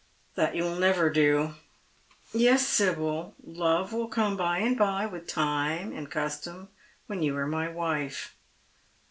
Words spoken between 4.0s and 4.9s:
come by and